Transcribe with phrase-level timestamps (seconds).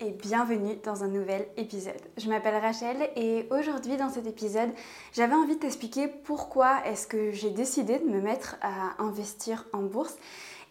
[0.00, 2.00] et bienvenue dans un nouvel épisode.
[2.16, 4.70] Je m'appelle Rachel et aujourd'hui dans cet épisode,
[5.12, 9.82] j'avais envie de t'expliquer pourquoi est-ce que j'ai décidé de me mettre à investir en
[9.82, 10.16] bourse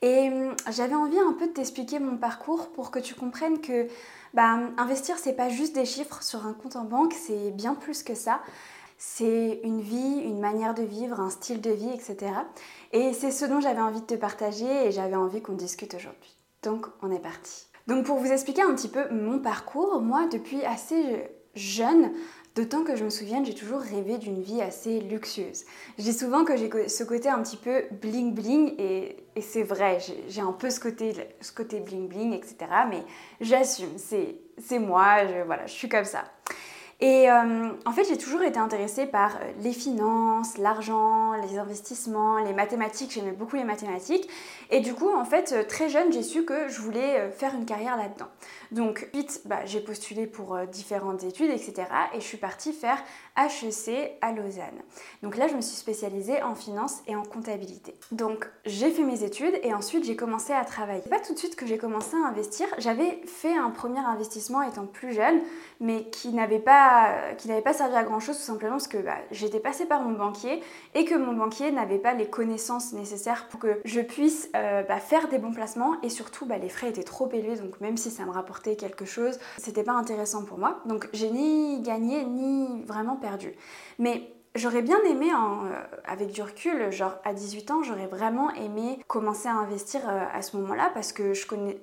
[0.01, 3.88] et hum, j'avais envie un peu de t'expliquer mon parcours pour que tu comprennes que
[4.33, 8.03] bah, investir c'est pas juste des chiffres sur un compte en banque, c'est bien plus
[8.03, 8.41] que ça.
[8.97, 12.31] C'est une vie, une manière de vivre, un style de vie, etc.
[12.91, 16.35] Et c'est ce dont j'avais envie de te partager et j'avais envie qu'on discute aujourd'hui.
[16.63, 17.66] Donc on est parti.
[17.88, 22.12] Donc pour vous expliquer un petit peu mon parcours, moi depuis assez jeune,
[22.57, 25.63] D'autant que je me souviens, j'ai toujours rêvé d'une vie assez luxueuse.
[25.99, 29.99] Je dis souvent que j'ai ce côté un petit peu bling bling et, c'est vrai,
[30.27, 32.55] j'ai un peu ce côté, ce côté bling bling, etc.
[32.89, 33.03] Mais
[33.41, 36.23] j'assume, c'est moi, je, voilà, je suis comme ça.
[36.99, 42.39] Et euh, en fait, j'ai toujours été intéressée par euh, les finances, l'argent, les investissements,
[42.39, 43.11] les mathématiques.
[43.11, 44.27] J'aimais beaucoup les mathématiques.
[44.71, 47.65] Et du coup, en fait, euh, très jeune, j'ai su que je voulais faire une
[47.65, 48.27] carrière là-dedans.
[48.71, 51.84] Donc, vite, bah, j'ai postulé pour différentes études, etc.
[52.15, 52.98] Et je suis partie faire
[53.38, 54.82] HEC à Lausanne.
[55.21, 57.96] Donc là, je me suis spécialisée en finance et en comptabilité.
[58.12, 61.02] Donc, j'ai fait mes études et ensuite, j'ai commencé à travailler.
[61.10, 62.68] Pas tout de suite que j'ai commencé à investir.
[62.79, 65.40] J'avais fait un premier investissement étant plus jeune,
[65.79, 68.97] mais qui n'avait pas qui n'avait pas servi à grand chose tout simplement parce que
[68.97, 70.63] bah, j'étais passée par mon banquier
[70.96, 74.97] et que mon banquier n'avait pas les connaissances nécessaires pour que je puisse euh, bah,
[74.97, 78.09] faire des bons placements et surtout bah, les frais étaient trop élevés donc même si
[78.09, 82.84] ça me rapportait quelque chose c'était pas intéressant pour moi donc j'ai ni gagné ni
[82.84, 83.26] vraiment perdu
[84.00, 88.97] mais J'aurais bien aimé, euh, avec du recul, genre à 18 ans, j'aurais vraiment aimé
[89.07, 91.33] commencer à investir euh, à ce moment-là parce que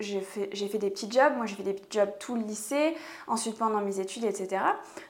[0.00, 1.34] j'ai fait, fait, des petits jobs.
[1.36, 2.96] Moi, j'ai fait des petits jobs tout le lycée,
[3.28, 4.60] ensuite pendant mes études, etc.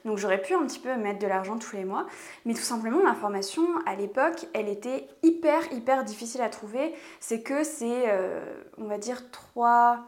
[0.04, 2.06] Donc, j'aurais pu un petit peu mettre de l'argent tous les mois.
[2.44, 6.92] Mais tout simplement, l'information à l'époque, elle était hyper, hyper difficile à trouver.
[7.18, 8.44] C'est que c'est, euh,
[8.76, 10.04] on va dire, trois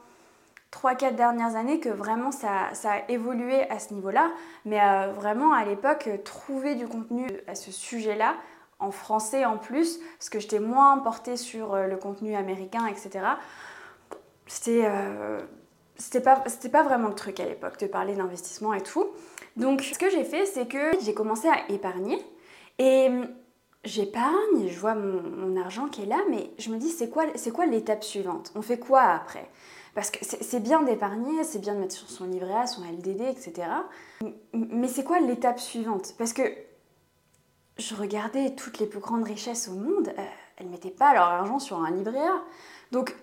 [0.76, 4.30] 3-4 dernières années que vraiment ça, a évolué à ce niveau-là.
[4.64, 8.34] Mais euh, vraiment à l'époque, trouver du contenu à ce sujet-là,
[8.78, 13.24] en français en plus, parce que j'étais moins portée sur euh, le contenu américain, etc.
[14.46, 15.40] C'était euh,
[16.22, 19.06] pas, pas vraiment le truc à l'époque de parler d'investissement et tout.
[19.56, 22.22] Donc ce que j'ai fait, c'est que j'ai commencé à épargner.
[22.78, 23.28] Et hum,
[23.84, 27.24] j'épargne, je vois mon, mon, argent qui est là, mais je me dis, c'est quoi,
[27.54, 28.52] quoi l'étape suivante?
[28.54, 29.48] On fait quoi après?
[29.96, 33.22] Parce que c'est bien d'épargner, c'est bien de mettre sur son livret A, son LDD,
[33.22, 33.66] etc.
[34.52, 36.14] Mais c'est quoi l'étape suivante?
[36.18, 36.42] Parce que
[37.78, 40.24] je regardais toutes les plus grandes richesses au monde, euh,
[40.58, 42.42] elles ne mettaient pas leur argent sur un livret A.
[42.92, 43.16] Donc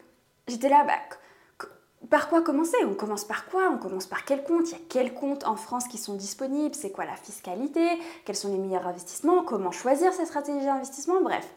[0.47, 1.67] j'étais là, bah,
[2.09, 2.77] par quoi commencer?
[2.85, 3.69] On commence par quoi?
[3.71, 4.69] On commence par quel compte?
[4.69, 6.73] Il y a quels comptes en France qui sont disponibles?
[6.73, 7.87] C'est quoi la fiscalité?
[8.25, 9.43] Quels sont les meilleurs investissements?
[9.43, 11.21] Comment choisir cette stratégie d'investissement?
[11.21, 11.47] Bref,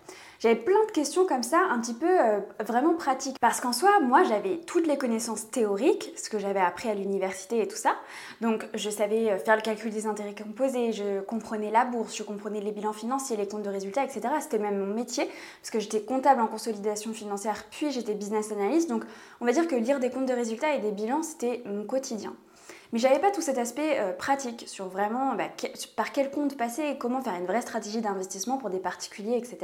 [0.41, 3.39] j'avais plein de questions comme ça, un petit peu euh, vraiment pratiques.
[3.41, 7.63] Parce qu'en soi, moi, j'avais toutes les connaissances théoriques, ce que j'avais appris à l'université
[7.63, 7.97] et tout ça.
[8.41, 12.23] Donc, je savais euh, faire le calcul des intérêts composés, je comprenais la bourse, je
[12.23, 14.23] comprenais les bilans financiers, les comptes de résultats, etc.
[14.41, 15.29] C'était même mon métier,
[15.61, 18.89] parce que j'étais comptable en consolidation financière, puis j'étais business analyst.
[18.89, 19.05] Donc,
[19.41, 22.35] on va dire que lire des comptes de résultats et des bilans, c'était mon quotidien.
[22.93, 25.49] Mais j'avais pas tout cet aspect euh, pratique sur vraiment bah,
[25.97, 29.59] par quel compte passer et comment faire une vraie stratégie d'investissement pour des particuliers, etc.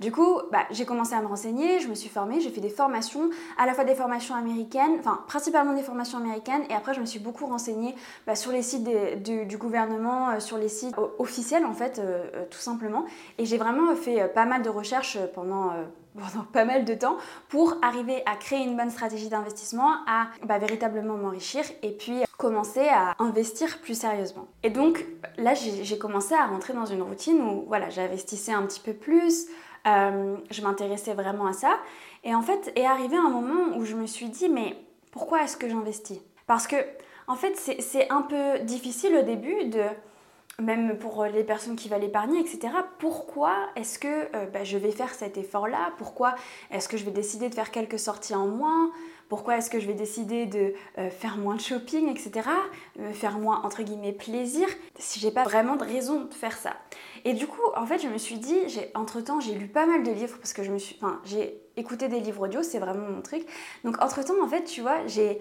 [0.00, 2.68] Du coup, bah, j'ai commencé à me renseigner, je me suis formée, j'ai fait des
[2.68, 7.00] formations, à la fois des formations américaines, enfin principalement des formations américaines, et après je
[7.00, 7.94] me suis beaucoup renseignée
[8.26, 8.88] bah, sur les sites
[9.22, 13.04] du, gouvernement, euh, sur les sites officiels en fait, euh, euh, tout simplement.
[13.38, 15.72] Et j'ai vraiment fait pas mal de recherches pendant
[16.52, 17.16] pas mal de temps
[17.48, 22.88] pour arriver à créer une bonne stratégie d'investissement, à bah, véritablement m'enrichir et puis commencer
[22.88, 24.48] à investir plus sérieusement.
[24.62, 25.06] Et donc
[25.38, 29.46] là, j'ai commencé à rentrer dans une routine où voilà, j'investissais un petit peu plus,
[29.86, 31.78] euh, je m'intéressais vraiment à ça.
[32.24, 34.76] Et en fait, est arrivé un moment où je me suis dit, mais
[35.10, 36.20] pourquoi est-ce que j'investis?
[36.46, 36.76] Parce que,
[37.26, 39.84] en fait, c'est un peu difficile au début de
[40.60, 42.74] même pour les personnes qui veulent épargner, etc.
[42.98, 45.92] Pourquoi est-ce que euh, bah, je vais faire cet effort-là?
[45.98, 46.34] Pourquoi
[46.70, 48.90] est-ce que je vais décider de faire quelques sorties en moins?
[49.32, 52.50] Pourquoi est-ce que je vais décider de euh, faire moins de shopping, etc.
[53.14, 54.68] faire moins, entre guillemets, plaisir,
[54.98, 56.74] si j'ai pas vraiment de raison de faire ça
[57.24, 58.58] et du coup, en fait, je me suis dit,
[58.94, 60.96] entre-temps, j'ai lu pas mal de livres parce que je me suis...
[61.00, 63.46] Enfin, j'ai écouté des livres audio, c'est vraiment mon truc.
[63.84, 65.40] Donc, entre-temps, en fait, tu vois, j'ai,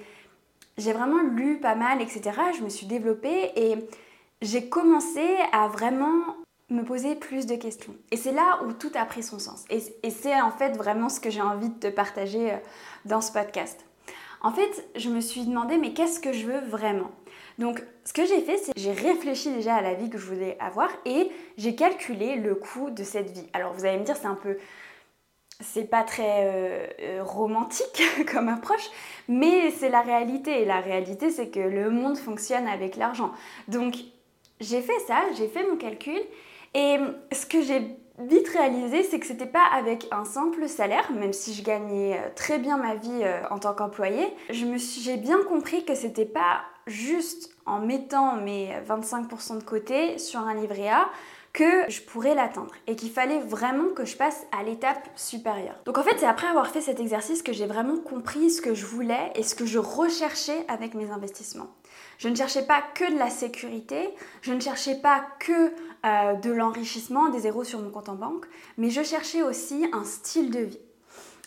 [0.78, 2.22] vraiment lu pas mal, etc.
[2.58, 3.76] Je me suis développée et
[4.42, 6.36] j'ai commencé à vraiment
[6.70, 7.94] me poser plus de questions.
[8.12, 9.66] Et c'est là où tout a pris son sens.
[9.70, 12.58] Et, et c'est en fait vraiment ce que j'ai envie de te partager euh,
[13.04, 13.84] dans ce podcast.
[14.44, 17.12] En fait, je me suis demandé, mais qu'est-ce que je veux vraiment?
[17.60, 20.58] Donc, ce que j'ai fait, c'est j'ai réfléchi déjà à la vie que je voulais
[20.60, 23.48] avoir et j'ai calculé le coût de cette vie.
[23.54, 24.58] Alors, vous allez me dire, c'est un peu
[25.64, 28.02] c'est pas très euh, euh, romantique
[28.32, 28.90] comme approche,
[29.28, 30.62] mais c'est la réalité.
[30.62, 33.32] Et la réalité, c'est que le monde fonctionne avec l'argent.
[33.68, 33.96] Donc,
[34.60, 36.20] j'ai fait ça, j'ai fait mon calcul.
[36.74, 36.98] Et
[37.32, 37.82] ce que j'ai
[38.28, 42.30] vite réalisé, c'est que c'était pas avec un simple salaire, même si je gagnais euh,
[42.36, 44.28] très bien ma vie en tant qu'employé.
[44.50, 50.56] J'ai bien compris que c'était pas juste en mettant mes 25% de côté sur un
[50.56, 51.10] livret A
[51.54, 55.76] que je pourrais l'atteindre et qu'il fallait vraiment que je passe à l'étape supérieure.
[55.86, 58.74] Donc en fait, c'est après avoir fait cet exercice que j'ai vraiment compris ce que
[58.74, 61.70] je voulais et ce que je recherchais avec mes investissements.
[62.20, 64.10] Je ne cherchais pas que de la sécurité,
[64.42, 65.74] je ne cherchais pas que
[66.06, 68.46] euh, de l'enrichissement, des zéros sur mon compte en banque,
[68.78, 70.80] mais je cherchais aussi un style de vie.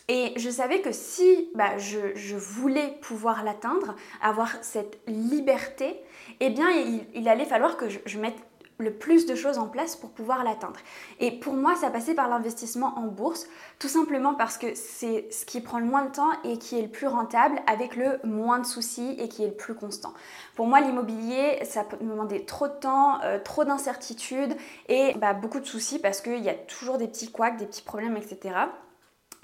[0.09, 5.99] Et je savais que si bah, je, voulais pouvoir l'atteindre, avoir cette liberté,
[6.41, 6.69] eh bien
[7.15, 8.37] il, allait falloir que je mette
[8.79, 10.81] le plus de choses en place pour pouvoir l'atteindre.
[11.21, 13.47] Et pour moi, ça passait par l'investissement en bourse,
[13.79, 16.83] tout simplement parce que c'est ce qui prend le moins de temps et qui est
[16.83, 20.13] le plus rentable avec le moins de soucis et qui est le plus constant.
[20.57, 24.57] Pour moi, l'immobilier, ça peut me demander trop de temps, euh, trop d'incertitudes
[24.89, 27.83] et bah, beaucoup de soucis parce qu'il y a toujours des petits couacs, des petits
[27.83, 28.55] problèmes, etc.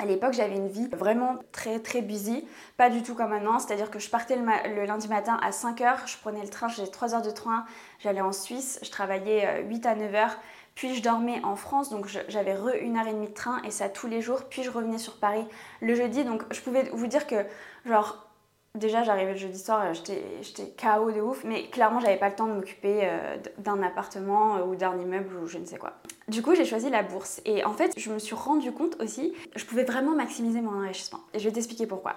[0.01, 2.47] À l'époque, j'avais une vie vraiment très très busy,
[2.79, 6.17] pas du tout comme maintenant, c'est-à-dire que je partais le, lundi matin à 5h, je
[6.17, 7.67] prenais le train, j'avais 3 heures de train,
[7.99, 10.31] j'allais en Suisse, je travaillais 8 euh, à 9h,
[10.75, 13.61] puis je dormais en France, donc j'avais re une heure et demie de train.
[13.65, 15.45] Et ça tous les jours, puis je revenais sur Paris
[15.83, 17.45] le jeudi, donc je pouvais vous dire que
[17.85, 18.30] genre
[18.77, 22.37] Déjà, j'arrivais le jeudi soir, euh, j'étais KO de ouf, mais clairement, j'avais pas le
[22.37, 25.95] temps de m'occuper euh, d'un appartement euh, ou d'un immeuble ou je ne sais quoi.
[26.29, 27.41] Du coup, j'ai choisi la bourse.
[27.45, 31.19] Et en fait, je me suis rendu compte aussi, je pouvais vraiment maximiser mon enrichissement.
[31.35, 32.15] Et je vais t'expliquer pourquoi.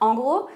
[0.00, 0.46] En gros,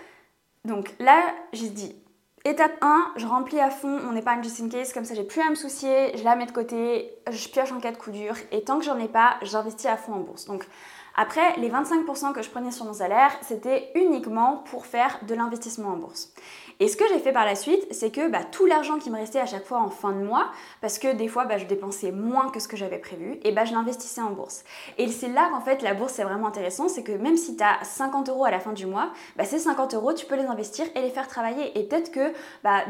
[0.67, 1.23] donc là,
[1.55, 1.97] j'ai dit,
[2.45, 5.41] étape 1, je remplis à fond mon épargne just in case, comme ça j'ai plus
[5.41, 8.35] à me soucier, je la mets de côté, je pioche en cas de coup dur,
[8.53, 10.45] et tant que j'en ai pas, j'investis à fond en bourse.
[10.45, 10.67] Donc
[11.21, 15.89] après, les 25% que je prenais sur mon salaire, c'était uniquement pour faire de l'investissement
[15.89, 16.33] en bourse.
[16.81, 19.17] Et ce que j'ai fait par la suite, c'est que bah, tout l'argent qui me
[19.17, 22.13] restait à chaque fois en fin de mois, parce que des fois bah, je dépensais
[22.13, 24.63] moins que ce que j'avais prévu, et bah, je l'investissais en bourse.
[24.97, 27.65] Et c'est là qu'en fait la bourse c'est vraiment intéressant, c'est que même si tu
[27.65, 30.47] as 50 euros à la fin du mois, bah, ces 50 euros tu peux les
[30.47, 31.77] investir et les faire travailler.
[31.77, 32.33] Et peut-être que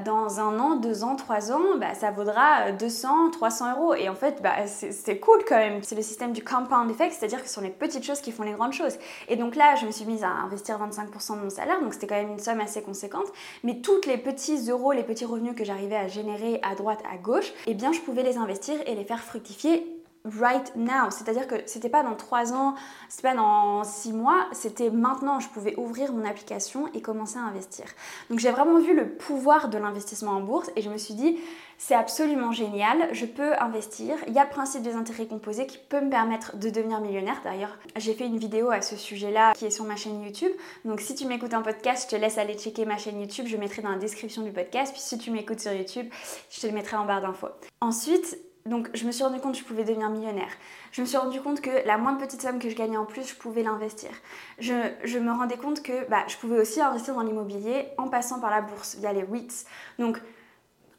[0.04, 1.62] dans un an, deux ans, trois ans,
[1.98, 3.94] ça vaudra 200, 300 euros.
[3.94, 5.82] Et en fait, c'est cool quand même.
[5.82, 8.52] C'est le système du compound effect, c'est-à-dire que sont les petites choses qui font les
[8.52, 8.98] grandes choses.
[9.28, 12.06] Et donc là, je me suis mise à investir 25% de mon salaire, donc c'était
[12.06, 13.26] quand même une somme assez conséquente.
[13.64, 17.16] Mais toutes les petits euros, les petits revenus que j'arrivais à générer à droite, à
[17.16, 21.10] gauche, eh bien je pouvais les investir et les faire fructifier right now.
[21.10, 22.74] C'est-à-dire que c'était pas dans 3 ans,
[23.08, 25.40] c'était pas dans 6 mois, c'était maintenant.
[25.40, 27.84] Je pouvais ouvrir mon application et commencer à investir.
[28.30, 31.38] Donc j'ai vraiment vu le pouvoir de l'investissement en bourse et je me suis dit,
[31.78, 34.16] c'est absolument génial, je peux investir.
[34.26, 37.40] Il y a le principe des intérêts composés qui peut me permettre de devenir millionnaire.
[37.44, 40.52] D'ailleurs, j'ai fait une vidéo à ce sujet-là qui est sur ma chaîne YouTube.
[40.84, 43.56] Donc si tu m'écoutes en podcast, je te laisse aller checker ma chaîne YouTube, je
[43.56, 44.92] mettrai dans la description du podcast.
[44.92, 46.08] Puis si tu m'écoutes sur YouTube,
[46.50, 47.48] je te le mettrai en barre d'infos.
[47.80, 48.36] Ensuite,
[48.68, 50.50] donc je me suis rendu compte que je pouvais devenir millionnaire.
[50.92, 53.28] Je me suis rendu compte que la moindre petite somme que je gagnais en plus,
[53.28, 54.10] je pouvais l'investir.
[54.58, 58.50] Je, me rendais compte que bah, je pouvais aussi investir dans l'immobilier en passant par
[58.50, 59.66] la bourse via les REITs.
[59.98, 60.20] Donc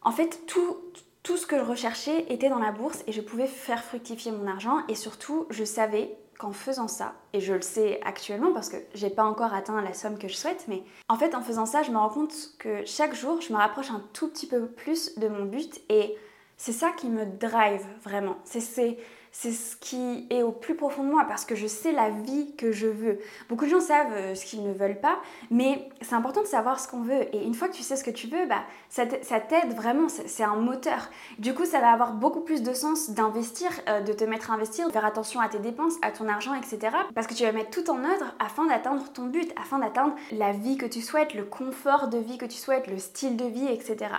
[0.01, 0.77] en fait, tout,
[1.23, 4.47] tout ce que je recherchais était dans la bourse et je pouvais faire fructifier mon
[4.47, 4.79] argent.
[4.87, 9.09] Et surtout, je savais qu'en faisant ça, et je le sais actuellement parce que j'ai
[9.09, 11.91] pas encore atteint la somme que je souhaite, mais en fait, en faisant ça, je
[11.91, 15.27] me rends compte que chaque jour, je me rapproche un tout petit peu plus de
[15.27, 16.15] mon but et
[16.59, 18.37] c'est ça qui me drive vraiment.
[18.43, 18.97] C'est
[19.31, 22.55] c'est ce qui est au plus profond de moi parce que je sais la vie
[22.57, 23.19] que je veux.
[23.47, 25.19] Beaucoup de gens savent euh, ce qu'ils ne veulent pas,
[25.51, 27.33] mais c'est important de savoir ce qu'on veut.
[27.35, 30.43] Et une fois que tu sais ce que tu veux, bah, ça t'aide vraiment, c'est
[30.43, 31.09] un moteur.
[31.37, 34.55] Du coup, ça va avoir beaucoup plus de sens d'investir, euh, de te mettre à
[34.55, 36.95] investir, de faire attention à tes dépenses, à ton argent, etc.
[37.13, 40.51] Parce que tu vas mettre tout en œuvre afin d'atteindre ton but, afin d'atteindre la
[40.51, 43.67] vie que tu souhaites, le confort de vie que tu souhaites, le style de vie,
[43.67, 44.11] etc.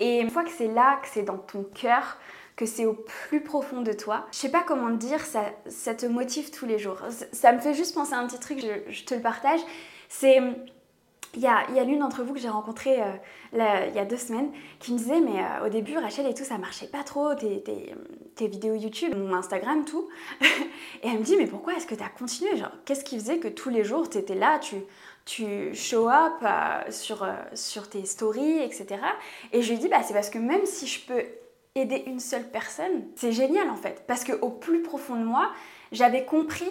[0.00, 2.18] Et une fois que c'est là, que c'est dans ton cœur,
[2.56, 4.26] que c'est au plus profond de toi.
[4.32, 6.98] Je sais pas comment te dire, ça, ça te motive tous les jours.
[7.32, 9.60] Ça me fait juste penser à un petit truc, je, te le partage.
[10.08, 10.40] C'est.
[11.34, 13.12] Il y a, a l'une d'entre vous que j'ai rencontrée euh,
[13.52, 16.44] il y a deux semaines qui me disait Mais euh, au début, Rachel et tout,
[16.44, 17.94] ça marchait pas trop, tes, tes,
[18.36, 20.08] tes vidéos YouTube, mon Instagram, tout.
[20.40, 22.56] et elle me dit Mais pourquoi est-ce que tu as continué?
[22.56, 24.76] Genre, qu'est-ce qui faisait que tous les jours, tu étais là, tu,
[25.26, 28.86] tu show up euh, sur, sur tes stories, etc.
[29.52, 31.22] Et je lui dis bah, C'est parce que même si je peux
[31.76, 34.04] aider une seule personne, c'est génial en fait.
[34.06, 35.50] Parce qu'au plus profond de moi,
[35.92, 36.70] j'avais compris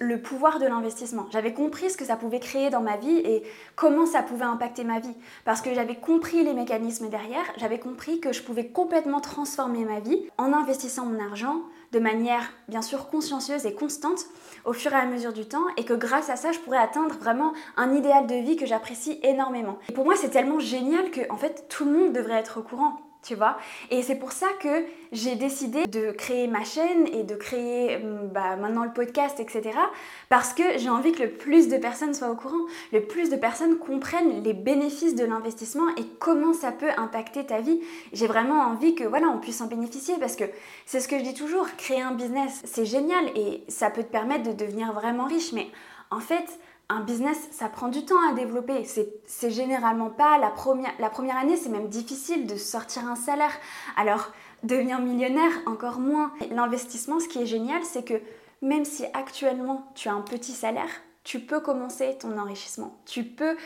[0.00, 1.26] le pouvoir de l'investissement.
[1.30, 3.42] J'avais compris ce que ça pouvait créer dans ma vie et
[3.74, 5.14] comment ça pouvait impacter ma vie.
[5.44, 10.00] Parce que j'avais compris les mécanismes derrière, j'avais compris que je pouvais complètement transformer ma
[10.00, 11.62] vie en investissant mon argent
[11.92, 14.26] de manière bien sûr consciencieuse et constante
[14.64, 17.14] au fur et à mesure du temps et que grâce à ça je pourrais atteindre
[17.14, 19.78] vraiment un idéal de vie que j'apprécie énormément.
[19.88, 22.62] Et pour moi c'est tellement génial que en fait tout le monde devrait être au
[22.62, 23.58] courant tu vois.
[23.90, 28.28] Et c'est pour ça que j'ai décidé de créer ma chaîne et de créer hum,
[28.32, 29.70] bah, maintenant le podcast, etc.
[30.28, 33.36] Parce que j'ai envie que le plus de personnes soient au courant, le plus de
[33.36, 37.80] personnes comprennent les bénéfices de l'investissement et comment ça peut impacter ta vie.
[38.12, 40.44] J'ai vraiment envie que voilà, on puisse en bénéficier parce que
[40.84, 44.12] c'est ce que je dis toujours, créer un business, c'est génial et ça peut te
[44.12, 45.68] permettre de devenir vraiment riche, mais
[46.10, 48.84] en fait, un business, ça prend du temps à développer.
[49.26, 53.52] C'est généralement pas la première, année, c'est même difficile de sortir un salaire.
[53.96, 54.30] Alors,
[54.62, 56.32] devenir millionnaire, encore moins.
[56.50, 58.20] L'investissement, ce qui est génial, c'est que
[58.62, 60.90] même si actuellement tu as un petit salaire,
[61.24, 62.96] tu peux commencer ton enrichissement.
[63.04, 63.56] Tu peux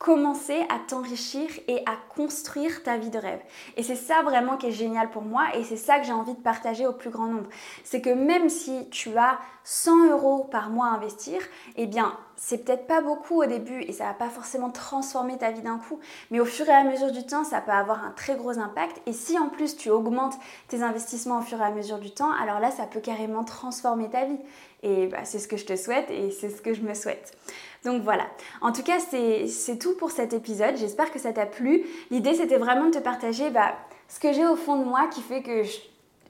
[0.00, 3.42] commencer à t'enrichir et à construire ta vie de rêve.
[3.76, 6.32] Et c'est ça vraiment qui est génial pour moi et c'est ça que j'ai envie
[6.32, 7.50] de partager au plus grand nombre.
[7.84, 11.42] C'est que même si tu as 100 euros par mois à investir,
[11.76, 15.50] eh bien c'est peut-être pas beaucoup au début et ça va pas forcément transformer ta
[15.50, 18.12] vie d'un coup, mais au fur et à mesure du temps, ça peut avoir un
[18.12, 19.02] très gros impact.
[19.04, 22.32] Et si en plus tu augmentes tes investissements au fur et à mesure du temps,
[22.32, 24.38] alors là, ça peut carrément transformer ta vie.
[24.82, 27.36] Et bah, c'est ce que je te souhaite et c'est ce que je me souhaite.
[27.84, 28.24] Donc voilà.
[28.62, 30.78] En tout cas, c'est tout pour cet épisode.
[30.78, 31.84] J'espère que ça t'a plu.
[32.10, 33.74] L'idée, c'était vraiment de te partager bah,
[34.08, 35.78] ce que j'ai au fond de moi qui fait que je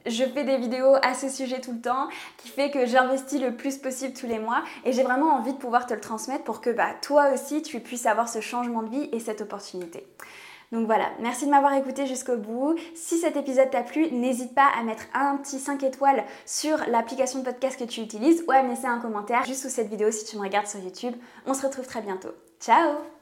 [0.07, 3.57] je fais des vidéos à ce sujet tout le temps, qui fait que j'investis le
[3.57, 6.61] plus possible tous les mois et j'ai vraiment envie de pouvoir te le transmettre pour
[6.61, 10.07] que bah, toi aussi tu puisses avoir ce changement de vie et cette opportunité.
[10.73, 12.76] Donc voilà, merci de m'avoir écouté jusqu'au bout.
[12.95, 17.40] Si cet épisode t'a plu, n'hésite pas à mettre un petit 5 étoiles sur l'application
[17.40, 20.12] de podcast que tu utilises ou à me laisser un commentaire juste sous cette vidéo
[20.12, 21.14] si tu me regardes sur YouTube.
[21.47, 22.30] On se retrouve très bientôt.
[22.61, 23.20] Ciao